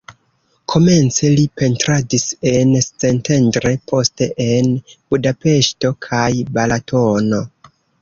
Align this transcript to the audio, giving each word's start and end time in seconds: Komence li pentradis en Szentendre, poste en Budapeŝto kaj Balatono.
Komence 0.71 1.29
li 1.39 1.43
pentradis 1.61 2.25
en 2.53 2.73
Szentendre, 2.87 3.75
poste 3.93 4.31
en 4.49 4.75
Budapeŝto 4.97 5.97
kaj 6.11 6.27
Balatono. 6.61 7.49